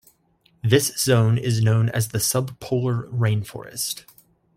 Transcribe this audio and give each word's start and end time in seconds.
This 0.63 0.95
zone 0.99 1.37
is 1.37 1.61
known 1.61 1.89
as 1.89 2.07
the"sub-polar 2.07 3.03
rainforest". 3.09 4.05